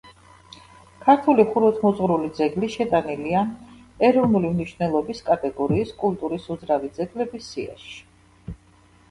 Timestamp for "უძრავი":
6.57-6.93